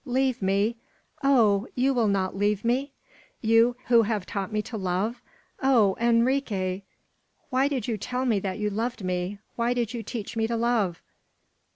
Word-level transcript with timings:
leave 0.07 0.41
me! 0.41 0.75
Oh! 1.23 1.67
you 1.75 1.93
will 1.93 2.07
not 2.07 2.35
leave 2.35 2.65
me? 2.65 2.91
You 3.39 3.75
who 3.85 4.01
have 4.01 4.25
taught 4.25 4.51
me 4.51 4.59
to 4.63 4.75
love! 4.75 5.21
Oh! 5.61 5.95
Enrique, 5.99 6.81
why 7.51 7.67
did 7.67 7.87
you 7.87 7.99
tell 7.99 8.25
me 8.25 8.39
that 8.39 8.57
you 8.57 8.71
loved 8.71 9.03
me? 9.05 9.37
Why 9.57 9.75
did 9.75 9.93
you 9.93 10.01
teach 10.01 10.35
me 10.35 10.47
to 10.47 10.57
love?" 10.57 11.03